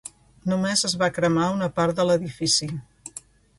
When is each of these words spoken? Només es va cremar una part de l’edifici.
Només 0.53 0.81
es 0.89 0.95
va 1.01 1.09
cremar 1.19 1.51
una 1.59 1.69
part 1.81 2.01
de 2.01 2.07
l’edifici. 2.11 2.71